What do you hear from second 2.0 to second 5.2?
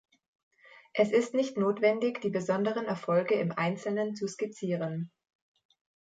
die besonderen Erfolge im einzelnen zu skizzieren.